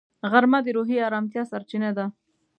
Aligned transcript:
غرمه 0.31 0.59
د 0.63 0.67
روحي 0.77 0.97
ارامتیا 1.07 1.43
سرچینه 1.51 1.89
ده 1.97 2.05